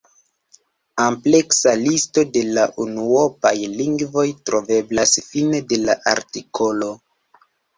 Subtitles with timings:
[1.03, 6.91] Ampleksa listo de la unuopaj lingvoj troveblas fine de la artikolo.